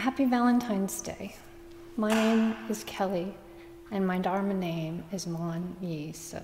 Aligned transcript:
Happy 0.00 0.24
Valentine's 0.24 1.02
Day. 1.02 1.36
My 1.98 2.08
name 2.08 2.56
is 2.70 2.84
Kelly, 2.84 3.34
and 3.90 4.06
my 4.06 4.18
Dharma 4.18 4.54
name 4.54 5.04
is 5.12 5.26
Mon 5.26 5.76
Yi 5.82 6.12
Se. 6.12 6.40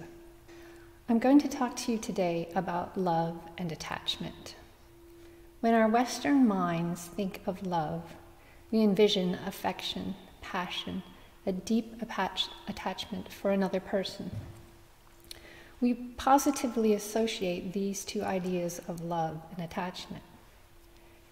I'm 1.08 1.18
going 1.18 1.38
to 1.38 1.48
talk 1.48 1.74
to 1.76 1.92
you 1.92 1.96
today 1.96 2.50
about 2.54 2.98
love 2.98 3.38
and 3.56 3.72
attachment. 3.72 4.56
When 5.60 5.72
our 5.72 5.88
Western 5.88 6.46
minds 6.46 7.06
think 7.06 7.40
of 7.46 7.66
love, 7.66 8.02
we 8.70 8.82
envision 8.82 9.38
affection, 9.46 10.16
passion, 10.42 11.02
a 11.46 11.52
deep 11.52 11.94
attachment 12.68 13.32
for 13.32 13.52
another 13.52 13.80
person. 13.80 14.32
We 15.80 15.94
positively 15.94 16.92
associate 16.92 17.72
these 17.72 18.04
two 18.04 18.22
ideas 18.22 18.82
of 18.86 19.00
love 19.00 19.40
and 19.56 19.64
attachment. 19.64 20.24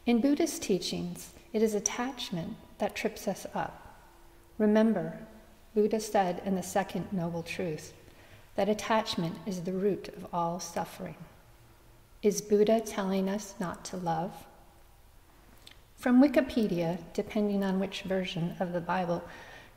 In 0.06 0.22
Buddhist 0.22 0.62
teachings, 0.62 1.34
it 1.54 1.62
is 1.62 1.74
attachment 1.74 2.56
that 2.78 2.96
trips 2.96 3.26
us 3.28 3.46
up. 3.54 3.96
Remember, 4.58 5.16
Buddha 5.74 6.00
said 6.00 6.42
in 6.44 6.56
the 6.56 6.62
second 6.62 7.06
noble 7.12 7.44
truth 7.44 7.94
that 8.56 8.68
attachment 8.68 9.36
is 9.46 9.62
the 9.62 9.72
root 9.72 10.08
of 10.08 10.26
all 10.32 10.58
suffering. 10.58 11.16
Is 12.22 12.42
Buddha 12.42 12.80
telling 12.80 13.28
us 13.28 13.54
not 13.60 13.84
to 13.86 13.96
love? 13.96 14.32
From 15.96 16.20
Wikipedia, 16.20 16.98
depending 17.12 17.62
on 17.62 17.78
which 17.78 18.02
version 18.02 18.56
of 18.58 18.72
the 18.72 18.80
Bible 18.80 19.22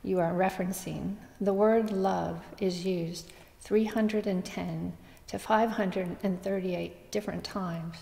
you 0.02 0.18
are 0.18 0.32
referencing, 0.32 1.14
the 1.40 1.52
word 1.52 1.92
love 1.92 2.42
is 2.58 2.84
used 2.84 3.32
310 3.60 4.92
to 5.28 5.38
538 5.38 7.10
different 7.12 7.44
times. 7.44 7.96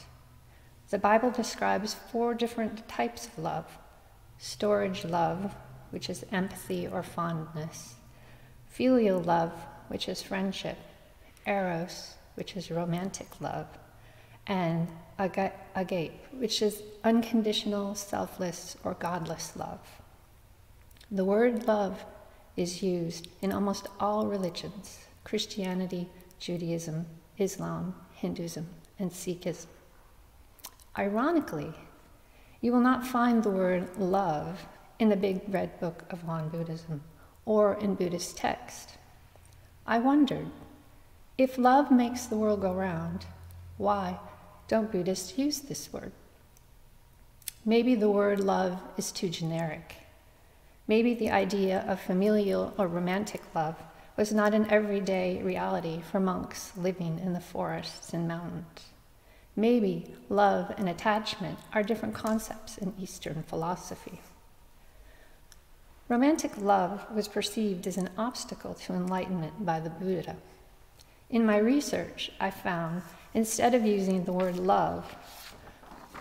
The 0.90 0.98
Bible 0.98 1.30
describes 1.30 1.94
four 1.94 2.34
different 2.34 2.88
types 2.88 3.26
of 3.26 3.38
love 3.38 3.78
storge 4.38 5.08
love, 5.08 5.54
which 5.90 6.10
is 6.10 6.24
empathy 6.30 6.86
or 6.86 7.02
fondness, 7.02 7.94
filial 8.66 9.18
love, 9.20 9.52
which 9.88 10.08
is 10.08 10.22
friendship, 10.22 10.76
eros, 11.46 12.14
which 12.34 12.56
is 12.56 12.70
romantic 12.70 13.40
love, 13.40 13.66
and 14.46 14.88
agape, 15.18 16.20
which 16.32 16.60
is 16.60 16.82
unconditional, 17.02 17.94
selfless, 17.94 18.76
or 18.84 18.94
godless 18.94 19.56
love. 19.56 19.80
The 21.10 21.24
word 21.24 21.66
love 21.66 22.04
is 22.56 22.82
used 22.82 23.28
in 23.40 23.52
almost 23.52 23.88
all 23.98 24.26
religions 24.26 24.98
Christianity, 25.24 26.08
Judaism, 26.38 27.06
Islam, 27.38 27.94
Hinduism, 28.14 28.66
and 28.98 29.10
Sikhism. 29.10 29.66
Ironically, 30.98 31.74
you 32.60 32.72
will 32.72 32.80
not 32.80 33.06
find 33.06 33.42
the 33.42 33.50
word 33.50 33.96
love 33.98 34.66
in 34.98 35.10
the 35.10 35.16
big 35.16 35.42
red 35.48 35.78
book 35.78 36.04
of 36.10 36.26
Won 36.26 36.48
Buddhism 36.48 37.02
or 37.44 37.74
in 37.74 37.94
Buddhist 37.94 38.36
text. 38.36 38.96
I 39.86 39.98
wondered 39.98 40.48
if 41.38 41.58
love 41.58 41.90
makes 41.90 42.26
the 42.26 42.36
world 42.36 42.62
go 42.62 42.72
round, 42.72 43.26
why 43.76 44.18
don't 44.68 44.90
Buddhists 44.90 45.36
use 45.36 45.60
this 45.60 45.92
word? 45.92 46.12
Maybe 47.64 47.94
the 47.94 48.10
word 48.10 48.40
love 48.40 48.80
is 48.96 49.12
too 49.12 49.28
generic. 49.28 49.96
Maybe 50.88 51.14
the 51.14 51.30
idea 51.30 51.84
of 51.86 52.00
familial 52.00 52.72
or 52.78 52.86
romantic 52.86 53.42
love 53.54 53.76
was 54.16 54.32
not 54.32 54.54
an 54.54 54.70
everyday 54.70 55.42
reality 55.42 56.00
for 56.10 56.20
monks 56.20 56.72
living 56.76 57.18
in 57.18 57.34
the 57.34 57.40
forests 57.40 58.14
and 58.14 58.26
mountains. 58.26 58.86
Maybe 59.56 60.14
love 60.28 60.72
and 60.76 60.88
attachment 60.88 61.58
are 61.72 61.82
different 61.82 62.14
concepts 62.14 62.76
in 62.76 62.92
Eastern 63.00 63.42
philosophy. 63.42 64.20
Romantic 66.08 66.52
love 66.58 67.06
was 67.12 67.26
perceived 67.26 67.86
as 67.86 67.96
an 67.96 68.10
obstacle 68.18 68.74
to 68.74 68.92
enlightenment 68.92 69.64
by 69.64 69.80
the 69.80 69.90
Buddha. 69.90 70.36
In 71.30 71.46
my 71.46 71.56
research, 71.56 72.30
I 72.38 72.50
found 72.50 73.02
instead 73.34 73.74
of 73.74 73.84
using 73.84 74.24
the 74.24 74.32
word 74.32 74.58
love, 74.58 75.16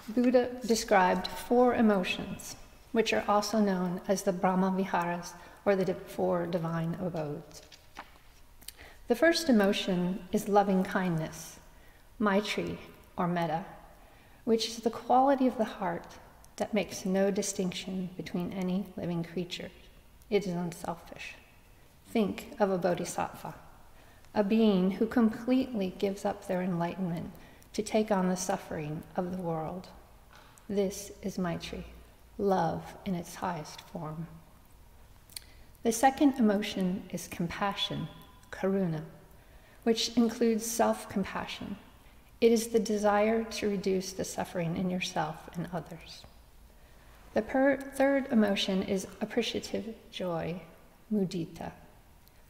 Buddha 0.07 0.49
described 0.65 1.27
four 1.27 1.75
emotions, 1.75 2.55
which 2.93 3.11
are 3.11 3.25
also 3.27 3.59
known 3.59 4.01
as 4.07 4.23
the 4.23 4.33
Brahma 4.33 4.73
Viharas 4.75 5.33
or 5.65 5.75
the 5.75 5.93
four 5.93 6.47
divine 6.47 6.97
abodes. 7.01 7.61
The 9.07 9.15
first 9.15 9.49
emotion 9.49 10.27
is 10.31 10.47
loving 10.47 10.83
kindness, 10.83 11.59
Maitri, 12.19 12.77
or 13.17 13.27
metta, 13.27 13.65
which 14.43 14.67
is 14.67 14.77
the 14.77 14.89
quality 14.89 15.47
of 15.47 15.57
the 15.57 15.63
heart 15.63 16.15
that 16.57 16.73
makes 16.73 17.05
no 17.05 17.31
distinction 17.31 18.09
between 18.15 18.53
any 18.53 18.85
living 18.95 19.23
creature. 19.23 19.69
It 20.29 20.47
is 20.47 20.53
unselfish. 20.53 21.35
Think 22.07 22.55
of 22.59 22.71
a 22.71 22.77
bodhisattva, 22.77 23.53
a 24.33 24.43
being 24.43 24.91
who 24.91 25.05
completely 25.05 25.93
gives 25.99 26.25
up 26.25 26.47
their 26.47 26.61
enlightenment 26.61 27.31
to 27.73 27.83
take 27.83 28.11
on 28.11 28.29
the 28.29 28.37
suffering 28.37 29.03
of 29.17 29.31
the 29.35 29.41
world. 29.41 29.89
This 30.69 31.11
is 31.21 31.37
Maitri, 31.37 31.83
love 32.37 32.95
in 33.05 33.15
its 33.15 33.35
highest 33.35 33.81
form. 33.81 34.27
The 35.83 35.91
second 35.91 36.39
emotion 36.39 37.03
is 37.11 37.27
compassion, 37.27 38.07
karuna, 38.51 39.01
which 39.83 40.15
includes 40.17 40.65
self 40.65 41.07
compassion, 41.09 41.75
it 42.45 42.51
is 42.51 42.67
the 42.67 42.79
desire 42.79 43.43
to 43.43 43.67
reduce 43.67 44.13
the 44.13 44.23
suffering 44.23 44.77
in 44.77 44.87
yourself 44.91 45.35
and 45.55 45.67
others. 45.73 46.23
The 47.33 47.41
third 47.41 48.27
emotion 48.31 48.83
is 48.83 49.07
appreciative 49.19 49.95
joy, 50.11 50.61
mudita, 51.11 51.71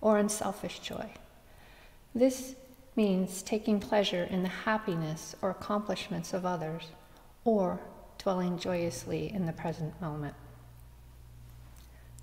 or 0.02 0.18
unselfish 0.18 0.80
joy. 0.80 1.12
This 2.14 2.56
means 2.98 3.42
taking 3.42 3.80
pleasure 3.80 4.26
in 4.26 4.44
the 4.44 4.50
happiness 4.50 5.34
or 5.42 5.50
accomplishments 5.50 6.34
of 6.34 6.46
others, 6.46 6.90
or 7.46 7.80
dwelling 8.18 8.60
joyously 8.60 9.32
in 9.32 9.46
the 9.46 9.54
present 9.54 10.02
moment. 10.02 10.36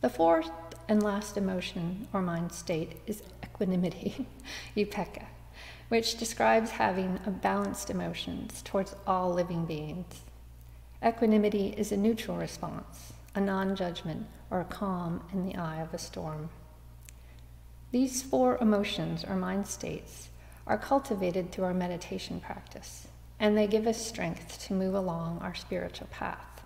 The 0.03 0.11
fourth 0.11 0.51
and 0.91 1.03
last 1.03 1.39
emotion 1.39 2.07
or 2.13 2.21
mind 2.21 2.53
state 2.53 2.99
is 3.07 3.23
equanimity, 3.43 4.27
which 5.93 6.17
describes 6.17 6.71
having 6.71 7.21
a 7.27 7.31
balanced 7.31 7.91
emotions 7.91 8.63
towards 8.63 8.97
all 9.07 9.31
living 9.31 9.67
beings. 9.67 10.23
Equanimity 11.05 11.75
is 11.77 11.93
a 11.93 11.97
neutral 11.99 12.39
response, 12.39 13.13
a 13.35 13.41
non 13.43 13.77
judgment, 13.77 14.27
or 14.51 14.63
a 14.63 14.65
calm 14.65 15.23
in 15.35 15.45
the 15.45 15.55
eye 15.55 15.83
of 15.83 15.93
a 15.93 15.99
storm. 15.99 16.49
These 17.91 18.23
four 18.23 18.57
emotions 18.57 19.23
or 19.23 19.37
mind 19.37 19.67
states 19.67 20.31
are 20.67 20.79
cultivated 20.79 21.53
through 21.53 21.65
our 21.65 21.75
meditation 21.75 22.41
practice, 22.41 23.07
and 23.39 23.55
they 23.55 23.67
give 23.67 23.87
us 23.87 24.01
strength 24.01 24.67
to 24.67 24.73
move 24.73 24.95
along 24.95 25.41
our 25.43 25.55
spiritual 25.55 26.09
path. 26.11 26.63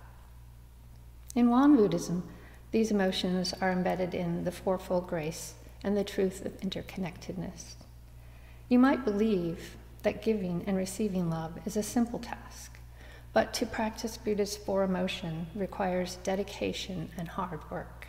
In 1.34 1.50
Won 1.50 1.74
Buddhism, 1.74 2.22
these 2.70 2.92
emotions 2.92 3.52
are 3.60 3.72
embedded 3.72 4.14
in 4.14 4.44
the 4.44 4.52
Fourfold 4.52 5.08
Grace 5.08 5.54
and 5.82 5.96
the 5.96 6.04
truth 6.04 6.46
of 6.46 6.60
interconnectedness. 6.60 7.74
You 8.68 8.80
might 8.80 9.04
believe 9.04 9.76
that 10.02 10.22
giving 10.22 10.64
and 10.66 10.76
receiving 10.76 11.30
love 11.30 11.52
is 11.64 11.76
a 11.76 11.84
simple 11.84 12.18
task, 12.18 12.78
but 13.32 13.54
to 13.54 13.66
practice 13.66 14.16
Buddha's 14.16 14.56
four 14.56 14.82
emotion 14.82 15.46
requires 15.54 16.16
dedication 16.24 17.10
and 17.16 17.28
hard 17.28 17.60
work. 17.70 18.08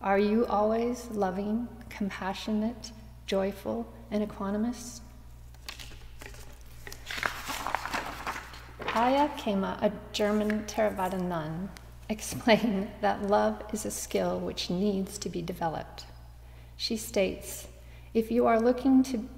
Are 0.00 0.20
you 0.20 0.46
always 0.46 1.08
loving, 1.10 1.66
compassionate, 1.88 2.92
joyful, 3.26 3.92
and 4.12 4.22
equanimous? 4.28 5.00
Ayya 8.78 9.36
Khema, 9.36 9.82
a 9.82 9.92
German 10.12 10.64
Theravada 10.66 11.20
nun, 11.20 11.70
explained 12.08 12.88
that 13.00 13.24
love 13.24 13.64
is 13.72 13.84
a 13.84 13.90
skill 13.90 14.38
which 14.38 14.70
needs 14.70 15.18
to 15.18 15.28
be 15.28 15.42
developed. 15.42 16.06
She 16.76 16.96
states, 16.96 17.66
if 18.14 18.30
you 18.30 18.46
are 18.46 18.60
looking 18.60 19.02
to 19.02 19.28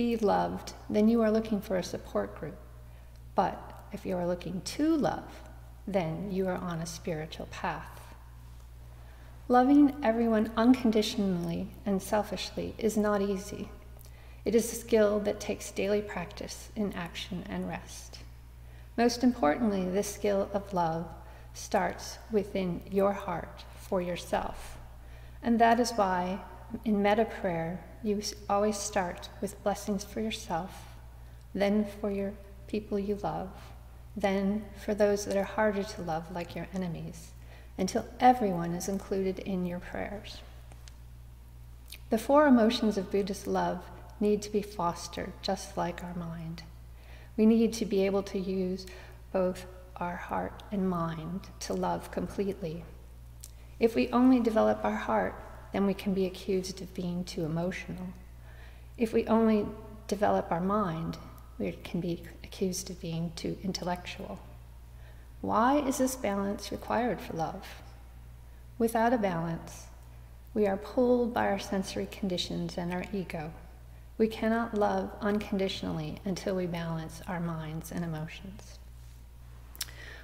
be 0.00 0.16
loved, 0.16 0.72
then 0.88 1.08
you 1.10 1.20
are 1.20 1.30
looking 1.30 1.60
for 1.60 1.76
a 1.76 1.82
support 1.82 2.34
group. 2.40 2.56
But 3.34 3.58
if 3.92 4.06
you 4.06 4.16
are 4.16 4.26
looking 4.26 4.62
to 4.76 4.96
love, 4.96 5.30
then 5.86 6.32
you 6.32 6.48
are 6.48 6.56
on 6.56 6.80
a 6.80 6.86
spiritual 6.86 7.48
path. 7.50 8.14
Loving 9.46 9.94
everyone 10.02 10.52
unconditionally 10.56 11.68
and 11.84 12.00
selfishly 12.00 12.74
is 12.78 12.96
not 12.96 13.20
easy. 13.20 13.68
It 14.46 14.54
is 14.54 14.72
a 14.72 14.76
skill 14.76 15.20
that 15.20 15.38
takes 15.38 15.70
daily 15.70 16.00
practice 16.00 16.70
in 16.74 16.94
action 16.94 17.44
and 17.46 17.68
rest. 17.68 18.20
Most 18.96 19.22
importantly, 19.22 19.84
this 19.86 20.14
skill 20.14 20.48
of 20.54 20.72
love 20.72 21.06
starts 21.52 22.16
within 22.32 22.80
your 22.90 23.12
heart 23.12 23.64
for 23.76 24.00
yourself. 24.00 24.78
And 25.42 25.58
that 25.58 25.78
is 25.78 25.92
why 25.92 26.40
in 26.84 27.02
metta 27.02 27.24
prayer, 27.24 27.84
you 28.02 28.22
always 28.48 28.76
start 28.76 29.28
with 29.40 29.62
blessings 29.62 30.04
for 30.04 30.20
yourself, 30.20 30.70
then 31.54 31.86
for 32.00 32.10
your 32.10 32.32
people 32.66 32.98
you 32.98 33.16
love, 33.16 33.50
then 34.16 34.64
for 34.84 34.94
those 34.94 35.24
that 35.24 35.36
are 35.36 35.44
harder 35.44 35.82
to 35.82 36.02
love, 36.02 36.30
like 36.32 36.54
your 36.54 36.68
enemies, 36.74 37.32
until 37.78 38.06
everyone 38.18 38.74
is 38.74 38.88
included 38.88 39.38
in 39.40 39.66
your 39.66 39.80
prayers. 39.80 40.38
The 42.10 42.18
four 42.18 42.46
emotions 42.46 42.98
of 42.98 43.10
Buddhist 43.10 43.46
love 43.46 43.82
need 44.18 44.42
to 44.42 44.50
be 44.50 44.62
fostered 44.62 45.32
just 45.42 45.76
like 45.76 46.02
our 46.02 46.14
mind. 46.14 46.62
We 47.36 47.46
need 47.46 47.72
to 47.74 47.84
be 47.84 48.04
able 48.04 48.22
to 48.24 48.38
use 48.38 48.86
both 49.32 49.66
our 49.96 50.16
heart 50.16 50.62
and 50.72 50.88
mind 50.88 51.48
to 51.60 51.74
love 51.74 52.10
completely. 52.10 52.84
If 53.78 53.94
we 53.94 54.08
only 54.08 54.40
develop 54.40 54.84
our 54.84 54.96
heart, 54.96 55.34
then 55.72 55.86
we 55.86 55.94
can 55.94 56.14
be 56.14 56.26
accused 56.26 56.82
of 56.82 56.92
being 56.94 57.24
too 57.24 57.44
emotional. 57.44 58.08
If 58.98 59.12
we 59.12 59.26
only 59.26 59.66
develop 60.08 60.50
our 60.50 60.60
mind, 60.60 61.16
we 61.58 61.72
can 61.84 62.00
be 62.00 62.22
accused 62.42 62.90
of 62.90 63.00
being 63.00 63.32
too 63.36 63.56
intellectual. 63.62 64.38
Why 65.40 65.78
is 65.78 65.98
this 65.98 66.16
balance 66.16 66.70
required 66.70 67.20
for 67.20 67.34
love? 67.34 67.66
Without 68.78 69.12
a 69.12 69.18
balance, 69.18 69.86
we 70.52 70.66
are 70.66 70.76
pulled 70.76 71.32
by 71.32 71.48
our 71.48 71.58
sensory 71.58 72.08
conditions 72.10 72.76
and 72.76 72.92
our 72.92 73.04
ego. 73.12 73.52
We 74.18 74.26
cannot 74.26 74.74
love 74.74 75.10
unconditionally 75.20 76.18
until 76.24 76.56
we 76.56 76.66
balance 76.66 77.22
our 77.26 77.40
minds 77.40 77.92
and 77.92 78.04
emotions. 78.04 78.78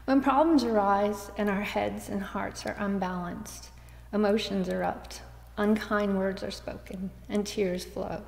When 0.04 0.20
problems 0.20 0.64
arise 0.64 1.30
and 1.36 1.48
our 1.48 1.62
heads 1.62 2.08
and 2.08 2.22
hearts 2.22 2.66
are 2.66 2.76
unbalanced, 2.78 3.70
emotions 4.12 4.68
erupt, 4.68 5.22
unkind 5.56 6.18
words 6.18 6.42
are 6.42 6.50
spoken, 6.50 7.10
and 7.28 7.46
tears 7.46 7.84
flow. 7.84 8.22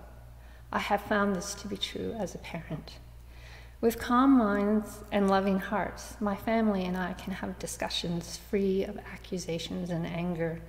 I 0.73 0.79
have 0.79 1.03
found 1.03 1.35
this 1.35 1.55
to 1.55 1.69
be 1.69 1.77
true 1.77 2.15
as 2.19 2.35
a 2.35 2.39
parent. 2.39 2.99
With 3.81 3.99
calm 3.99 4.37
minds 4.37 4.99
and 5.13 5.31
loving 5.31 5.61
hearts, 5.61 6.17
my 6.21 6.35
family 6.35 6.85
and 6.85 6.97
I 6.97 7.13
can 7.13 7.33
have 7.33 7.59
discussions 7.59 8.37
free 8.37 8.85
of 8.85 8.99
accusations 8.99 9.91
and 9.91 10.05
anger. 10.05 10.61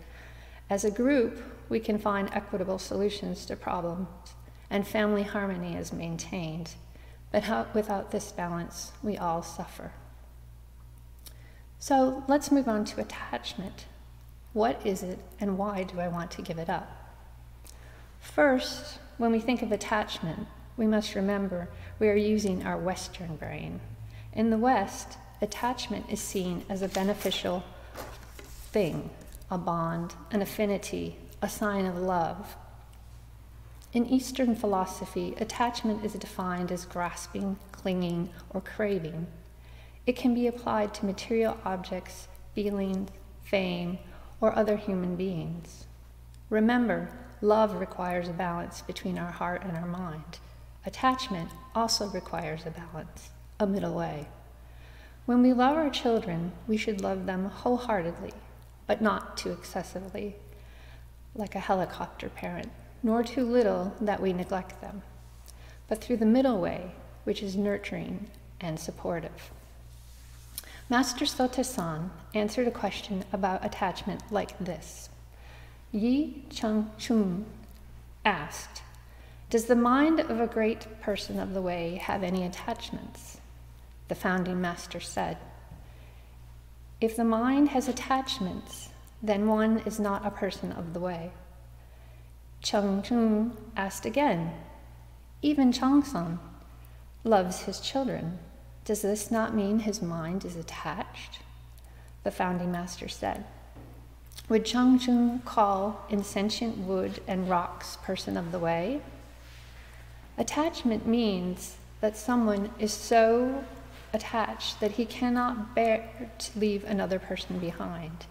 As 0.69 0.85
a 0.85 0.91
group, 0.91 1.41
we 1.69 1.79
can 1.79 1.97
find 1.97 2.29
equitable 2.31 2.77
solutions 2.77 3.45
to 3.47 3.55
problems, 3.55 4.07
and 4.69 4.87
family 4.87 5.23
harmony 5.23 5.75
is 5.75 5.91
maintained. 5.91 6.75
But 7.31 7.43
how, 7.43 7.67
without 7.73 8.11
this 8.11 8.31
balance, 8.31 8.91
we 9.01 9.17
all 9.17 9.41
suffer. 9.41 9.91
So 11.79 12.23
let's 12.27 12.51
move 12.51 12.67
on 12.67 12.85
to 12.85 13.01
attachment. 13.01 13.85
What 14.59 14.85
is 14.85 15.03
it, 15.03 15.19
and 15.39 15.57
why 15.57 15.83
do 15.83 16.01
I 16.01 16.09
want 16.09 16.31
to 16.31 16.41
give 16.41 16.57
it 16.57 16.69
up? 16.69 17.15
First, 18.19 18.99
when 19.17 19.31
we 19.31 19.39
think 19.39 19.61
of 19.61 19.71
attachment, 19.71 20.47
we 20.75 20.85
must 20.85 21.15
remember 21.15 21.69
we 21.97 22.09
are 22.09 22.15
using 22.17 22.65
our 22.65 22.77
Western 22.77 23.37
brain. 23.37 23.79
In 24.33 24.49
the 24.49 24.57
West, 24.57 25.17
attachment 25.41 26.07
is 26.09 26.19
seen 26.19 26.65
as 26.67 26.81
a 26.81 26.89
beneficial 26.89 27.63
thing, 28.73 29.09
a 29.49 29.57
bond, 29.57 30.15
an 30.29 30.41
affinity, 30.41 31.15
a 31.41 31.47
sign 31.47 31.85
of 31.85 31.97
love. 31.97 32.57
In 33.93 34.05
Eastern 34.07 34.57
philosophy, 34.57 35.35
attachment 35.37 36.03
is 36.03 36.11
defined 36.15 36.69
as 36.69 36.83
grasping, 36.83 37.55
clinging, 37.71 38.29
or 38.49 38.59
craving. 38.59 39.27
It 40.05 40.17
can 40.17 40.33
be 40.33 40.47
applied 40.47 40.93
to 40.95 41.05
material 41.05 41.57
objects, 41.63 42.27
feelings, 42.53 43.07
fame, 43.41 43.99
or 44.41 44.57
other 44.57 44.77
human 44.77 45.15
beings. 45.15 45.85
Remember, 46.49 47.09
love 47.41 47.75
requires 47.75 48.27
a 48.27 48.33
balance 48.33 48.81
between 48.81 49.17
our 49.17 49.31
heart 49.31 49.63
and 49.63 49.77
our 49.77 49.85
mind. 49.85 50.39
Attachment 50.85 51.49
also 51.75 52.07
requires 52.07 52.65
a 52.65 52.71
balance, 52.71 53.29
a 53.59 53.67
middle 53.67 53.95
way. 53.95 54.27
When 55.25 55.41
we 55.43 55.53
love 55.53 55.77
our 55.77 55.89
children, 55.89 56.53
we 56.67 56.77
should 56.77 57.01
love 57.01 57.25
them 57.25 57.45
wholeheartedly, 57.45 58.33
but 58.87 59.01
not 59.01 59.37
too 59.37 59.51
excessively, 59.51 60.35
like 61.35 61.53
a 61.53 61.59
helicopter 61.59 62.29
parent, 62.29 62.71
nor 63.03 63.23
too 63.23 63.45
little 63.45 63.93
that 64.01 64.21
we 64.21 64.33
neglect 64.33 64.81
them, 64.81 65.03
but 65.87 66.01
through 66.01 66.17
the 66.17 66.25
middle 66.25 66.59
way, 66.59 66.91
which 67.25 67.43
is 67.43 67.55
nurturing 67.55 68.27
and 68.59 68.79
supportive. 68.79 69.51
Master 70.91 71.25
Sotaesan 71.25 72.09
answered 72.33 72.67
a 72.67 72.71
question 72.71 73.23
about 73.31 73.63
attachment 73.63 74.23
like 74.31 74.57
this. 74.57 75.09
Yi 75.91 76.45
Chung 76.49 76.89
Chun 76.97 77.45
asked, 78.25 78.81
does 79.51 79.65
the 79.65 79.75
mind 79.75 80.19
of 80.19 80.39
a 80.39 80.47
great 80.47 80.87
person 80.99 81.39
of 81.39 81.53
the 81.53 81.61
way 81.61 81.95
have 82.03 82.23
any 82.23 82.43
attachments? 82.43 83.39
The 84.07 84.15
founding 84.15 84.61
master 84.61 84.99
said, 84.99 85.37
If 86.99 87.15
the 87.15 87.23
mind 87.23 87.69
has 87.69 87.87
attachments, 87.87 88.89
then 89.21 89.47
one 89.47 89.79
is 89.85 89.99
not 89.99 90.25
a 90.25 90.31
person 90.31 90.71
of 90.71 90.93
the 90.93 90.99
way. 90.99 91.31
Cheng 92.61 93.03
Chung 93.03 93.57
asked 93.77 94.05
again, 94.05 94.53
Even 95.43 95.71
Chongsan 95.71 96.39
loves 97.23 97.61
his 97.61 97.79
children. 97.79 98.39
Does 98.89 99.03
this 99.03 99.29
not 99.29 99.53
mean 99.53 99.81
his 99.81 100.01
mind 100.01 100.43
is 100.43 100.55
attached? 100.55 101.41
The 102.23 102.31
founding 102.31 102.71
master 102.71 103.07
said, 103.07 103.45
Would 104.49 104.65
Cheng 104.65 104.97
Chung 104.97 105.41
call 105.45 106.07
insentient 106.09 106.75
wood 106.75 107.21
and 107.27 107.47
rocks 107.47 107.99
person 108.01 108.35
of 108.35 108.51
the 108.51 108.57
way? 108.57 109.01
Attachment 110.39 111.05
means 111.05 111.77
that 112.01 112.17
someone 112.17 112.71
is 112.79 112.91
so 112.91 113.63
attached 114.11 114.79
that 114.79 114.93
he 114.93 115.05
cannot 115.05 115.75
bear 115.75 116.09
to 116.39 116.57
leave 116.57 116.83
another 116.83 117.19
person 117.19 117.59
behind, 117.59 118.25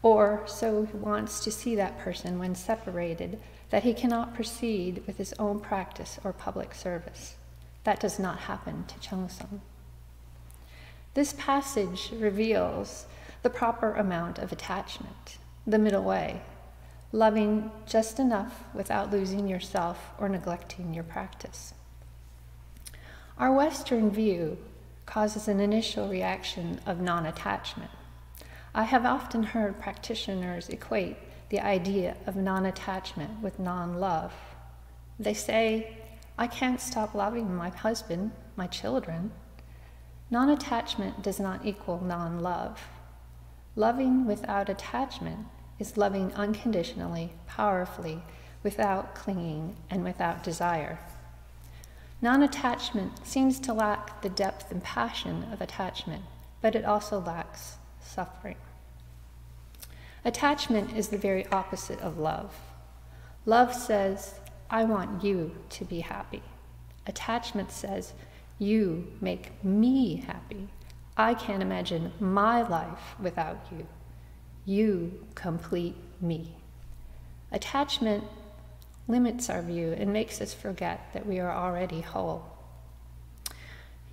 or 0.00 0.44
so 0.46 0.84
he 0.84 0.96
wants 0.96 1.42
to 1.42 1.50
see 1.50 1.74
that 1.74 1.98
person 1.98 2.38
when 2.38 2.54
separated 2.54 3.40
that 3.70 3.82
he 3.82 3.92
cannot 3.92 4.32
proceed 4.32 5.02
with 5.08 5.16
his 5.16 5.34
own 5.40 5.58
practice 5.58 6.20
or 6.22 6.32
public 6.32 6.72
service. 6.72 7.34
That 7.82 7.98
does 7.98 8.20
not 8.20 8.38
happen 8.38 8.84
to 8.86 8.94
Chongsan. 9.00 9.60
This 11.14 11.32
passage 11.32 12.12
reveals 12.12 13.06
the 13.42 13.50
proper 13.50 13.94
amount 13.94 14.38
of 14.38 14.52
attachment, 14.52 15.38
the 15.66 15.78
middle 15.78 16.04
way, 16.04 16.40
loving 17.12 17.70
just 17.86 18.18
enough 18.18 18.64
without 18.74 19.10
losing 19.10 19.48
yourself 19.48 20.10
or 20.18 20.28
neglecting 20.28 20.94
your 20.94 21.04
practice. 21.04 21.74
Our 23.38 23.52
Western 23.52 24.10
view 24.10 24.58
causes 25.06 25.48
an 25.48 25.60
initial 25.60 26.08
reaction 26.08 26.80
of 26.86 27.00
non 27.00 27.24
attachment. 27.24 27.90
I 28.74 28.82
have 28.82 29.06
often 29.06 29.42
heard 29.42 29.80
practitioners 29.80 30.68
equate 30.68 31.16
the 31.48 31.60
idea 31.60 32.16
of 32.26 32.36
non 32.36 32.66
attachment 32.66 33.40
with 33.40 33.58
non 33.58 33.98
love. 33.98 34.34
They 35.18 35.34
say, 35.34 35.96
I 36.36 36.46
can't 36.46 36.80
stop 36.80 37.14
loving 37.14 37.54
my 37.56 37.70
husband, 37.70 38.32
my 38.56 38.66
children. 38.66 39.30
Non 40.30 40.50
attachment 40.50 41.22
does 41.22 41.40
not 41.40 41.64
equal 41.64 42.00
non 42.04 42.40
love. 42.40 42.88
Loving 43.76 44.26
without 44.26 44.68
attachment 44.68 45.46
is 45.78 45.96
loving 45.96 46.32
unconditionally, 46.34 47.32
powerfully, 47.46 48.22
without 48.62 49.14
clinging 49.14 49.76
and 49.88 50.04
without 50.04 50.42
desire. 50.42 50.98
Non 52.20 52.42
attachment 52.42 53.26
seems 53.26 53.60
to 53.60 53.72
lack 53.72 54.22
the 54.22 54.28
depth 54.28 54.70
and 54.72 54.82
passion 54.82 55.46
of 55.52 55.60
attachment, 55.60 56.24
but 56.60 56.74
it 56.74 56.84
also 56.84 57.20
lacks 57.20 57.76
suffering. 58.00 58.56
Attachment 60.24 60.96
is 60.96 61.08
the 61.08 61.16
very 61.16 61.46
opposite 61.46 62.00
of 62.00 62.18
love. 62.18 62.54
Love 63.46 63.72
says, 63.72 64.34
I 64.68 64.84
want 64.84 65.22
you 65.22 65.54
to 65.70 65.84
be 65.84 66.00
happy. 66.00 66.42
Attachment 67.06 67.70
says, 67.70 68.12
You 68.58 69.12
make 69.20 69.62
me 69.64 70.16
happy. 70.16 70.68
I 71.16 71.34
can't 71.34 71.62
imagine 71.62 72.12
my 72.18 72.62
life 72.62 73.14
without 73.20 73.58
you. 73.70 73.86
You 74.64 75.26
complete 75.34 75.96
me. 76.20 76.56
Attachment 77.52 78.24
limits 79.06 79.48
our 79.48 79.62
view 79.62 79.94
and 79.96 80.12
makes 80.12 80.40
us 80.40 80.52
forget 80.52 81.10
that 81.14 81.26
we 81.26 81.38
are 81.38 81.50
already 81.50 82.00
whole. 82.00 82.44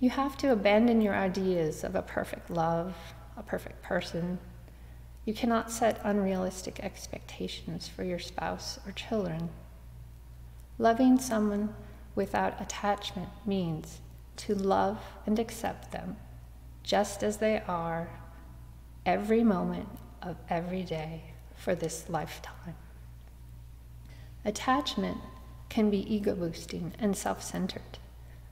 You 0.00 0.10
have 0.10 0.36
to 0.38 0.52
abandon 0.52 1.00
your 1.00 1.14
ideas 1.14 1.82
of 1.82 1.94
a 1.94 2.02
perfect 2.02 2.50
love, 2.50 2.94
a 3.36 3.42
perfect 3.42 3.82
person. 3.82 4.38
You 5.24 5.34
cannot 5.34 5.70
set 5.70 6.00
unrealistic 6.04 6.80
expectations 6.80 7.88
for 7.88 8.04
your 8.04 8.18
spouse 8.18 8.78
or 8.86 8.92
children. 8.92 9.48
Loving 10.78 11.18
someone 11.18 11.74
without 12.14 12.60
attachment 12.60 13.28
means 13.44 14.00
to 14.36 14.54
love 14.54 14.98
and 15.26 15.38
accept 15.38 15.92
them 15.92 16.16
just 16.82 17.24
as 17.24 17.38
they 17.38 17.60
are 17.66 18.08
every 19.04 19.42
moment 19.42 19.88
of 20.22 20.36
every 20.48 20.82
day 20.82 21.22
for 21.56 21.74
this 21.74 22.08
lifetime. 22.08 22.76
Attachment 24.44 25.18
can 25.68 25.90
be 25.90 26.14
ego 26.14 26.34
boosting 26.34 26.92
and 26.98 27.16
self 27.16 27.42
centered. 27.42 27.98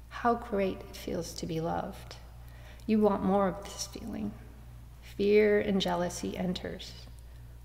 How 0.08 0.34
great 0.34 0.80
it 0.80 0.96
feels 0.96 1.32
to 1.34 1.46
be 1.46 1.60
loved. 1.60 2.16
You 2.86 2.98
want 3.00 3.22
more 3.24 3.48
of 3.48 3.62
this 3.64 3.86
feeling. 3.86 4.32
fear 5.16 5.60
and 5.60 5.80
jealousy 5.80 6.36
enters. 6.36 6.92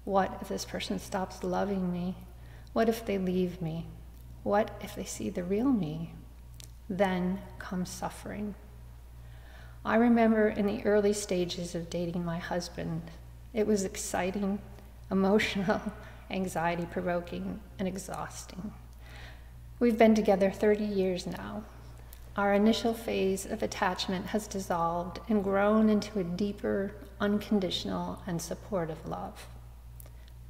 What 0.06 0.38
if 0.42 0.50
this 0.50 0.66
person 0.66 1.00
stops 1.00 1.44
loving 1.44 1.92
me? 1.92 2.16
What 2.74 2.90
if 2.90 3.06
they 3.06 3.18
leave 3.18 3.62
me? 3.62 3.88
What 4.44 4.70
if 4.84 4.96
they 4.96 5.04
see 5.04 5.30
the 5.32 5.44
real 5.44 5.72
me? 5.72 6.14
Then 6.90 7.40
comes 7.60 7.90
suffering. 7.90 8.56
I 9.86 9.96
remember 9.96 10.50
in 10.50 10.66
the 10.66 10.84
early 10.86 11.14
stages 11.14 11.76
of 11.76 11.90
dating 11.90 12.26
my 12.26 12.40
husband, 12.40 13.04
it 13.54 13.66
was 13.66 13.84
exciting, 13.84 14.60
emotional, 15.10 15.82
anxiety 16.32 16.88
provoking, 16.92 17.60
and 17.78 17.88
exhausting. 17.88 18.74
We've 19.80 19.98
been 19.98 20.16
together 20.16 20.52
30 20.52 20.84
years 20.84 21.26
now. 21.26 21.64
Our 22.36 22.54
initial 22.54 22.94
phase 22.94 23.46
of 23.46 23.64
attachment 23.64 24.28
has 24.28 24.48
dissolved 24.48 25.20
and 25.30 25.44
grown 25.44 25.90
into 25.90 26.20
a 26.20 26.24
deeper, 26.24 26.94
unconditional, 27.20 28.22
and 28.28 28.42
supportive 28.42 29.08
love. 29.08 29.48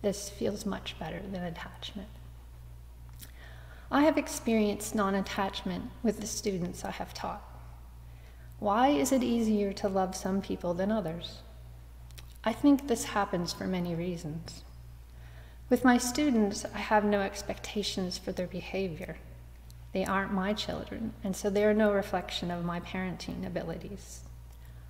This 0.02 0.30
feels 0.30 0.66
much 0.66 0.98
better 1.00 1.22
than 1.32 1.44
attachment. 1.44 2.10
I 3.92 4.04
have 4.04 4.18
experienced 4.18 4.94
non 4.94 5.16
attachment 5.16 5.90
with 6.04 6.20
the 6.20 6.28
students 6.28 6.86
I 6.86 6.92
have 6.92 7.14
taught. 7.14 7.44
Why 8.60 8.90
is 8.90 9.12
it 9.12 9.24
easier 9.24 9.74
to 9.74 9.88
love 9.88 10.16
some 10.16 10.42
people 10.42 10.74
than 10.74 10.92
others? 10.92 11.40
I 12.44 12.54
think 12.54 12.88
this 12.88 13.06
happens 13.06 13.52
for 13.52 13.66
many 13.66 13.96
reasons. 13.96 14.64
With 15.70 15.84
my 15.84 15.98
students, 15.98 16.66
I 16.74 16.80
have 16.80 17.04
no 17.04 17.22
expectations 17.22 18.18
for 18.18 18.32
their 18.32 18.48
behavior. 18.48 19.18
They 19.92 20.06
aren't 20.06 20.34
my 20.34 20.54
children, 20.54 21.14
and 21.24 21.36
so 21.36 21.50
they 21.50 21.64
are 21.64 21.74
no 21.74 21.92
reflection 21.92 22.52
of 22.52 22.66
my 22.66 22.80
parenting 22.80 23.46
abilities. 23.46 24.22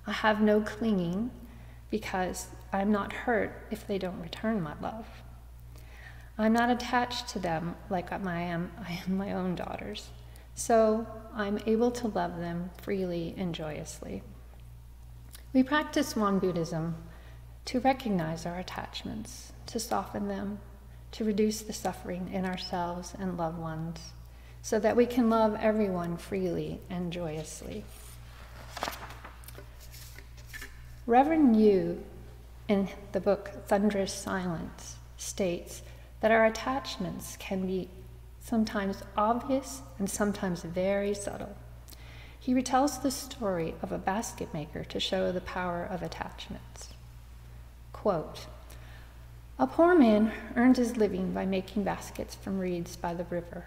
I 0.06 0.12
have 0.12 0.40
no 0.40 0.60
clinging 0.60 1.30
because 1.90 2.48
I'm 2.72 2.92
not 2.92 3.12
hurt 3.12 3.66
if 3.70 3.86
they 3.86 3.98
don't 3.98 4.20
return 4.20 4.62
my 4.62 4.74
love. 4.80 5.06
I'm 6.40 6.54
not 6.54 6.70
attached 6.70 7.28
to 7.28 7.38
them 7.38 7.76
like 7.90 8.12
I 8.12 8.40
am, 8.40 8.72
I 8.88 9.02
am 9.06 9.18
my 9.18 9.34
own 9.34 9.54
daughters, 9.54 10.08
so 10.54 11.06
I'm 11.34 11.58
able 11.66 11.90
to 11.90 12.08
love 12.08 12.38
them 12.38 12.70
freely 12.80 13.34
and 13.36 13.54
joyously. 13.54 14.22
We 15.52 15.62
practice 15.62 16.16
Won 16.16 16.38
Buddhism 16.38 16.96
to 17.66 17.80
recognize 17.80 18.46
our 18.46 18.58
attachments, 18.58 19.52
to 19.66 19.78
soften 19.78 20.28
them, 20.28 20.60
to 21.12 21.24
reduce 21.24 21.60
the 21.60 21.74
suffering 21.74 22.30
in 22.32 22.46
ourselves 22.46 23.14
and 23.18 23.36
loved 23.36 23.58
ones, 23.58 23.98
so 24.62 24.78
that 24.78 24.96
we 24.96 25.04
can 25.04 25.28
love 25.28 25.54
everyone 25.60 26.16
freely 26.16 26.80
and 26.88 27.12
joyously. 27.12 27.84
Reverend 31.06 31.60
Yu, 31.60 32.02
in 32.66 32.88
the 33.12 33.20
book 33.20 33.50
Thunderous 33.66 34.14
Silence, 34.14 34.96
states 35.18 35.82
that 36.20 36.30
our 36.30 36.44
attachments 36.44 37.36
can 37.38 37.66
be 37.66 37.88
sometimes 38.40 39.02
obvious 39.16 39.82
and 39.98 40.08
sometimes 40.08 40.62
very 40.62 41.14
subtle. 41.14 41.56
He 42.38 42.54
retells 42.54 43.02
the 43.02 43.10
story 43.10 43.74
of 43.82 43.92
a 43.92 43.98
basket 43.98 44.52
maker 44.54 44.84
to 44.84 45.00
show 45.00 45.30
the 45.30 45.40
power 45.40 45.84
of 45.84 46.02
attachments. 46.02 46.90
Quote, 47.92 48.46
a 49.58 49.66
poor 49.66 49.94
man 49.94 50.32
earned 50.56 50.78
his 50.78 50.96
living 50.96 51.32
by 51.32 51.44
making 51.44 51.84
baskets 51.84 52.34
from 52.34 52.58
reeds 52.58 52.96
by 52.96 53.12
the 53.12 53.24
river. 53.24 53.66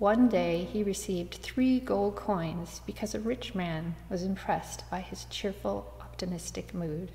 One 0.00 0.28
day 0.28 0.64
he 0.64 0.82
received 0.82 1.34
three 1.34 1.78
gold 1.78 2.16
coins 2.16 2.80
because 2.84 3.14
a 3.14 3.20
rich 3.20 3.54
man 3.54 3.94
was 4.10 4.24
impressed 4.24 4.82
by 4.90 4.98
his 4.98 5.26
cheerful, 5.26 5.94
optimistic 6.00 6.74
mood. 6.74 7.12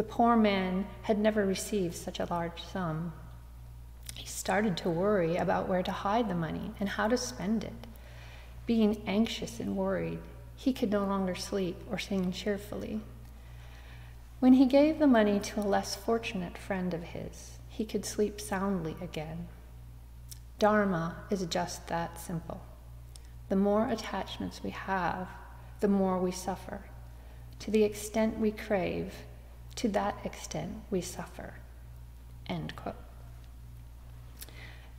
The 0.00 0.06
poor 0.06 0.34
man 0.34 0.86
had 1.02 1.18
never 1.18 1.44
received 1.44 1.94
such 1.94 2.20
a 2.20 2.26
large 2.30 2.64
sum. 2.64 3.12
He 4.14 4.26
started 4.26 4.74
to 4.78 4.88
worry 4.88 5.36
about 5.36 5.68
where 5.68 5.82
to 5.82 5.92
hide 5.92 6.26
the 6.26 6.34
money 6.34 6.72
and 6.80 6.88
how 6.88 7.06
to 7.06 7.18
spend 7.18 7.64
it. 7.64 7.86
Being 8.64 9.02
anxious 9.06 9.60
and 9.60 9.76
worried, 9.76 10.20
he 10.56 10.72
could 10.72 10.90
no 10.90 11.04
longer 11.04 11.34
sleep 11.34 11.76
or 11.90 11.98
sing 11.98 12.32
cheerfully. 12.32 13.02
When 14.38 14.54
he 14.54 14.64
gave 14.64 14.98
the 14.98 15.06
money 15.06 15.38
to 15.38 15.60
a 15.60 15.68
less 15.68 15.96
fortunate 15.96 16.56
friend 16.56 16.94
of 16.94 17.02
his, 17.02 17.58
he 17.68 17.84
could 17.84 18.06
sleep 18.06 18.40
soundly 18.40 18.96
again. 19.02 19.48
Dharma 20.58 21.16
is 21.28 21.44
just 21.44 21.88
that 21.88 22.18
simple. 22.18 22.62
The 23.50 23.56
more 23.56 23.86
attachments 23.86 24.62
we 24.64 24.70
have, 24.70 25.28
the 25.80 25.88
more 25.88 26.18
we 26.18 26.30
suffer. 26.30 26.86
To 27.58 27.70
the 27.70 27.82
extent 27.82 28.38
we 28.38 28.50
crave, 28.50 29.12
to 29.76 29.88
that 29.88 30.18
extent 30.24 30.82
we 30.90 31.00
suffer. 31.00 31.54
End 32.46 32.74
quote. 32.76 32.96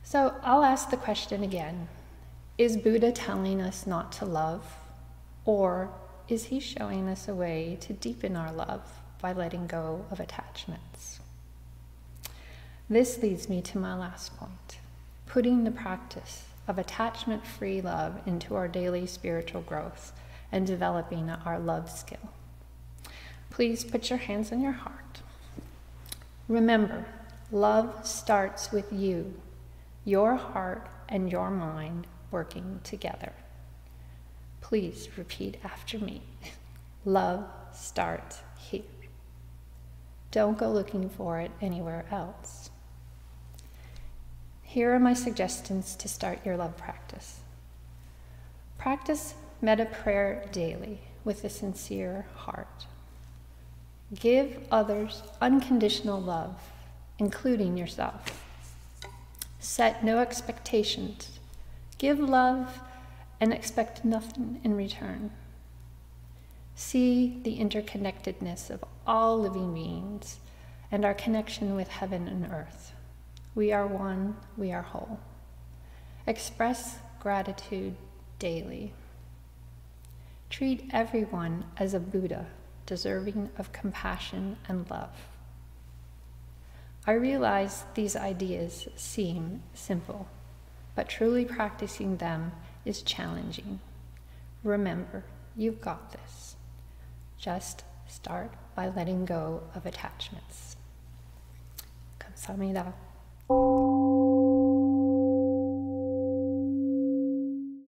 So 0.02 0.34
I'll 0.42 0.64
ask 0.64 0.90
the 0.90 0.96
question 0.96 1.42
again 1.42 1.88
Is 2.58 2.76
Buddha 2.76 3.12
telling 3.12 3.60
us 3.60 3.86
not 3.86 4.12
to 4.12 4.24
love? 4.24 4.76
Or 5.44 5.90
is 6.28 6.44
he 6.44 6.60
showing 6.60 7.08
us 7.08 7.28
a 7.28 7.34
way 7.34 7.76
to 7.80 7.92
deepen 7.92 8.36
our 8.36 8.52
love? 8.52 8.82
by 9.22 9.32
letting 9.32 9.68
go 9.68 10.04
of 10.10 10.20
attachments. 10.20 11.20
This 12.90 13.22
leads 13.22 13.48
me 13.48 13.62
to 13.62 13.78
my 13.78 13.96
last 13.96 14.36
point 14.36 14.78
putting 15.26 15.64
the 15.64 15.70
practice 15.70 16.44
of 16.68 16.78
attachment 16.78 17.46
free 17.46 17.80
love 17.80 18.20
into 18.26 18.54
our 18.54 18.68
daily 18.68 19.06
spiritual 19.06 19.62
growth 19.62 20.12
and 20.50 20.66
developing 20.66 21.30
our 21.30 21.58
love 21.58 21.88
skill. 21.88 22.28
Please 23.52 23.84
put 23.84 24.08
your 24.08 24.18
hands 24.18 24.50
on 24.50 24.62
your 24.62 24.72
heart. 24.72 25.20
Remember, 26.48 27.04
love 27.50 28.06
starts 28.06 28.72
with 28.72 28.90
you, 28.90 29.34
your 30.06 30.36
heart 30.36 30.88
and 31.06 31.30
your 31.30 31.50
mind 31.50 32.06
working 32.30 32.80
together. 32.82 33.34
Please 34.62 35.06
repeat 35.18 35.58
after 35.62 35.98
me. 35.98 36.22
Love 37.04 37.44
starts 37.74 38.40
here. 38.56 38.82
Don't 40.30 40.56
go 40.56 40.70
looking 40.70 41.10
for 41.10 41.40
it 41.40 41.50
anywhere 41.60 42.06
else. 42.10 42.70
Here 44.62 44.94
are 44.94 45.00
my 45.00 45.12
suggestions 45.12 45.94
to 45.96 46.08
start 46.08 46.46
your 46.46 46.56
love 46.56 46.78
practice. 46.78 47.40
Practice 48.78 49.34
metta 49.60 49.84
prayer 49.84 50.48
daily 50.52 51.00
with 51.24 51.44
a 51.44 51.50
sincere 51.50 52.24
heart. 52.34 52.86
Give 54.14 54.58
others 54.70 55.22
unconditional 55.40 56.20
love, 56.20 56.60
including 57.18 57.78
yourself. 57.78 58.44
Set 59.58 60.04
no 60.04 60.18
expectations. 60.18 61.38
Give 61.98 62.18
love 62.18 62.80
and 63.40 63.52
expect 63.52 64.04
nothing 64.04 64.60
in 64.62 64.76
return. 64.76 65.30
See 66.74 67.40
the 67.42 67.58
interconnectedness 67.58 68.70
of 68.70 68.84
all 69.06 69.38
living 69.38 69.72
beings 69.72 70.38
and 70.90 71.04
our 71.04 71.14
connection 71.14 71.74
with 71.74 71.88
heaven 71.88 72.28
and 72.28 72.44
earth. 72.52 72.92
We 73.54 73.72
are 73.72 73.86
one, 73.86 74.36
we 74.56 74.72
are 74.72 74.82
whole. 74.82 75.20
Express 76.26 76.98
gratitude 77.18 77.96
daily. 78.38 78.92
Treat 80.50 80.90
everyone 80.92 81.64
as 81.76 81.94
a 81.94 82.00
Buddha, 82.00 82.46
deserving 82.85 83.49
of 83.57 83.71
compassion 83.71 84.57
and 84.67 84.89
love. 84.89 85.27
I 87.05 87.13
realize 87.13 87.85
these 87.93 88.15
ideas 88.15 88.87
seem 88.95 89.63
simple, 89.73 90.27
but 90.95 91.07
truly 91.07 91.45
practicing 91.45 92.17
them 92.17 92.51
is 92.83 93.01
challenging. 93.01 93.79
Remember, 94.63 95.23
you've 95.55 95.79
got 95.79 96.11
this. 96.11 96.55
Just 97.37 97.83
start 98.07 98.51
by 98.75 98.89
letting 98.89 99.25
go 99.25 99.63
of 99.75 99.85
attachments. 99.85 100.75
감사합니다. 102.19 102.93